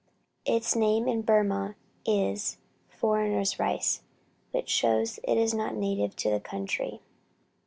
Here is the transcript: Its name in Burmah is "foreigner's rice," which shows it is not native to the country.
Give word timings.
Its 0.45 0.75
name 0.75 1.07
in 1.07 1.21
Burmah 1.21 1.75
is 2.07 2.57
"foreigner's 2.89 3.59
rice," 3.59 4.01
which 4.49 4.67
shows 4.67 5.19
it 5.25 5.37
is 5.37 5.53
not 5.53 5.75
native 5.75 6.15
to 6.15 6.31
the 6.31 6.39
country. 6.39 7.01